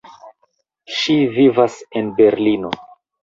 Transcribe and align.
Ŝi 0.99 1.17
vivas 1.35 1.77
en 2.01 2.09
Berlino. 2.21 2.73